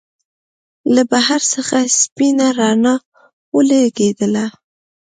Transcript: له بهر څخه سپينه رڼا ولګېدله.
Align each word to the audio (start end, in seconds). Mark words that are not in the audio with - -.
له 0.93 1.01
بهر 1.11 1.41
څخه 1.53 1.77
سپينه 1.99 2.47
رڼا 2.59 2.93
ولګېدله. 3.55 4.45